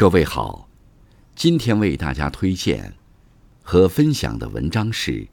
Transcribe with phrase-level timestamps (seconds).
[0.00, 0.66] 各位好，
[1.36, 2.94] 今天为大家推荐
[3.62, 5.28] 和分享的文章是：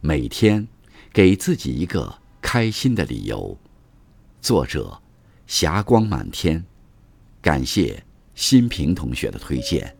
[0.00, 0.66] 每天
[1.12, 3.58] 给自己一个开心的理由。
[4.40, 5.02] 作者：
[5.46, 6.64] 霞光满天。
[7.42, 8.02] 感谢
[8.34, 9.94] 新平同学的推荐。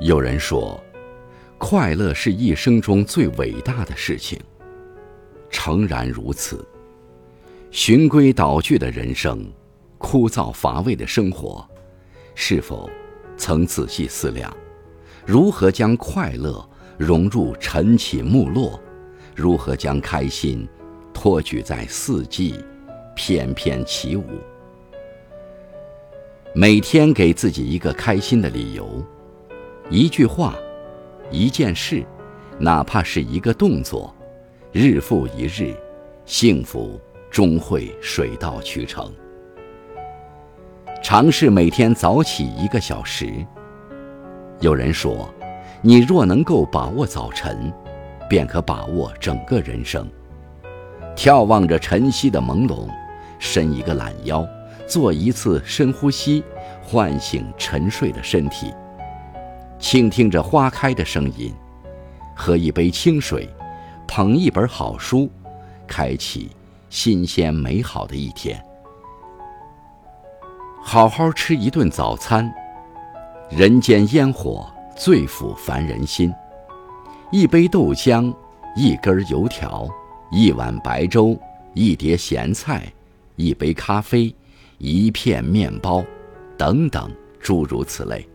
[0.00, 0.82] 有人说。
[1.58, 4.38] 快乐是一生中最伟大的事情。
[5.50, 6.66] 诚然如此。
[7.70, 9.44] 循规蹈矩的人生，
[9.98, 11.66] 枯燥乏味的生活，
[12.34, 12.88] 是否
[13.36, 14.54] 曾仔细思量，
[15.24, 18.80] 如何将快乐融入晨起暮落，
[19.34, 20.68] 如何将开心
[21.12, 22.64] 托举在四季，
[23.16, 24.24] 翩翩起舞？
[26.54, 29.04] 每天给自己一个开心的理由，
[29.90, 30.54] 一句话。
[31.30, 32.04] 一件事，
[32.58, 34.14] 哪怕是一个动作，
[34.72, 35.74] 日复一日，
[36.24, 39.12] 幸福终会水到渠成。
[41.02, 43.44] 尝试每天早起一个小时。
[44.60, 45.28] 有人说，
[45.82, 47.72] 你若能够把握早晨，
[48.28, 50.08] 便可把握整个人生。
[51.16, 52.88] 眺望着晨曦的朦胧，
[53.38, 54.46] 伸一个懒腰，
[54.86, 56.42] 做一次深呼吸，
[56.82, 58.72] 唤醒沉睡的身体。
[59.84, 61.52] 倾听着花开的声音，
[62.34, 63.46] 喝一杯清水，
[64.08, 65.30] 捧一本好书，
[65.86, 66.50] 开启
[66.88, 68.58] 新鲜美好的一天。
[70.82, 72.50] 好好吃一顿早餐，
[73.50, 76.32] 人间烟火最抚凡人心。
[77.30, 78.34] 一杯豆浆，
[78.74, 79.86] 一根油条，
[80.32, 81.38] 一碗白粥，
[81.74, 82.90] 一碟咸菜，
[83.36, 84.34] 一杯咖啡，
[84.78, 86.02] 一片面包，
[86.56, 88.26] 等等，诸如此类。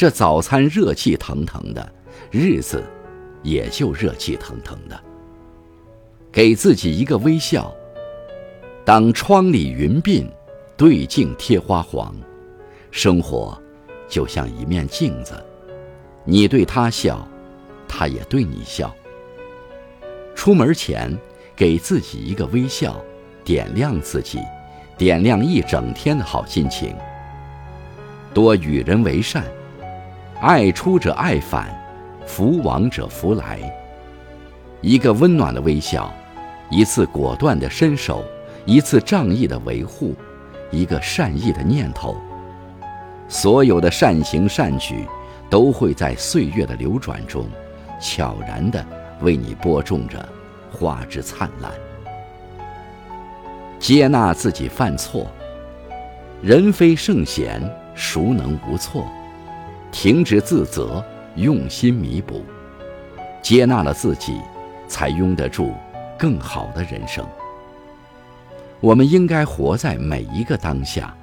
[0.00, 1.92] 这早餐热气腾腾的，
[2.30, 2.82] 日子
[3.42, 4.98] 也就热气腾腾的。
[6.32, 7.70] 给自己一个微笑。
[8.82, 10.26] 当窗里云鬓，
[10.74, 12.16] 对镜贴花黄，
[12.90, 13.60] 生活
[14.08, 15.34] 就像一面镜子，
[16.24, 17.28] 你对他笑，
[17.86, 18.96] 他也对你笑。
[20.34, 21.14] 出门前
[21.54, 22.98] 给自己一个微笑，
[23.44, 24.38] 点亮自己，
[24.96, 26.96] 点亮一整天的好心情。
[28.32, 29.44] 多与人为善。
[30.40, 31.68] 爱出者爱返，
[32.24, 33.60] 福往者福来。
[34.80, 36.10] 一个温暖的微笑，
[36.70, 38.24] 一次果断的伸手，
[38.64, 40.14] 一次仗义的维护，
[40.70, 42.16] 一个善意的念头，
[43.28, 45.04] 所有的善行善举，
[45.50, 47.46] 都会在岁月的流转中，
[48.00, 48.82] 悄然地
[49.20, 50.26] 为你播种着
[50.72, 51.70] 花枝灿烂。
[53.78, 55.26] 接纳自己犯错，
[56.40, 57.60] 人非圣贤，
[57.94, 59.04] 孰能无错？
[59.92, 61.04] 停止自责，
[61.36, 62.42] 用心弥补，
[63.42, 64.40] 接纳了自己，
[64.88, 65.72] 才拥得住
[66.18, 67.26] 更好的人生。
[68.80, 71.14] 我们应该活在每一个当下。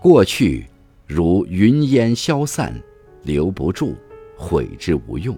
[0.00, 0.66] 过去
[1.06, 2.74] 如云烟消散，
[3.22, 3.94] 留不住，
[4.36, 5.36] 悔之无用。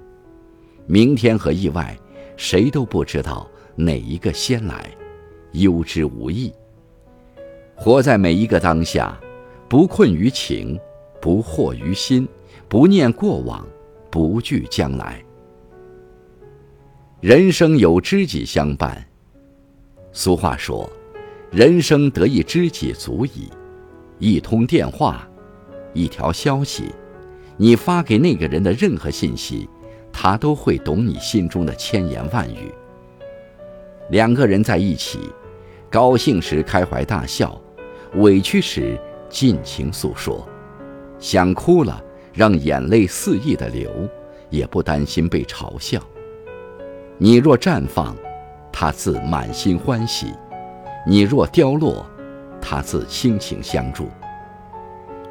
[0.87, 1.97] 明天和意外，
[2.37, 4.91] 谁都不知道哪一个先来，
[5.53, 6.53] 忧之无益。
[7.75, 9.19] 活在每一个当下，
[9.69, 10.79] 不困于情。
[11.27, 12.29] 不惑于心，
[12.69, 13.67] 不念过往，
[14.13, 15.21] 不惧将来。
[17.21, 19.05] 人生有知己相伴。
[20.13, 20.89] 俗话说
[21.51, 23.51] ：“人生得一知己足矣。”
[24.21, 25.29] 一通电话，
[25.93, 26.95] 一条消息，
[27.57, 29.69] 你发给那个人的任何信息，
[30.13, 32.73] 他都会懂你心中的千言万语。
[34.11, 35.19] 两个人在一起，
[35.91, 37.61] 高兴时开怀大笑，
[38.15, 38.97] 委屈时
[39.29, 40.49] 尽情诉说。
[41.19, 43.91] 想哭了，让眼泪肆意的流，
[44.51, 46.01] 也不担心被嘲笑。
[47.19, 48.15] 你若绽放，
[48.71, 50.27] 他自满心欢喜；
[51.07, 52.05] 你若凋落，
[52.61, 54.09] 他自倾情相助。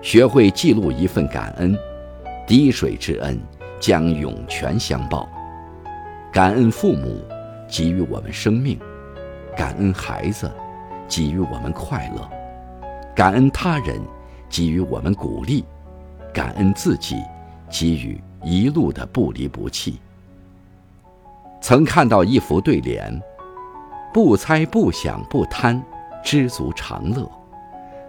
[0.02, 1.78] 学会记录一份感恩，
[2.48, 3.40] 滴水之恩
[3.80, 5.30] 将涌泉相报。
[6.32, 7.24] 感恩父母
[7.68, 8.80] 给予我们生命，
[9.56, 10.52] 感恩孩子
[11.08, 12.30] 给予我们快乐，
[13.16, 14.00] 感恩他人
[14.50, 15.64] 给予我们鼓励。
[16.36, 17.16] 感恩自己
[17.70, 19.98] 给予一路的不离不弃。
[21.62, 23.18] 曾看到一幅对联
[24.14, 25.82] ：“不猜不想不贪，
[26.22, 27.26] 知足常乐；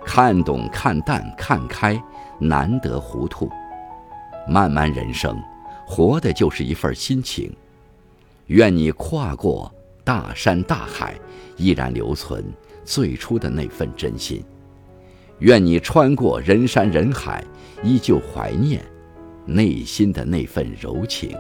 [0.04, 2.02] 看懂看淡看开，
[2.40, 3.48] 难得糊涂。”
[4.48, 5.40] 漫漫人生，
[5.86, 7.54] 活的就是一份心情。
[8.46, 9.72] 愿你跨过
[10.02, 11.14] 大山大海，
[11.56, 12.44] 依然留存
[12.84, 14.44] 最初的那份真心。
[15.40, 17.44] 愿你穿过人山人海，
[17.82, 18.82] 依旧怀念
[19.44, 21.36] 内心的那份柔情。